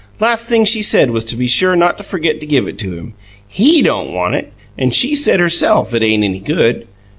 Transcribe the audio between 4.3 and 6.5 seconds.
it; and she said, herself, it ain't any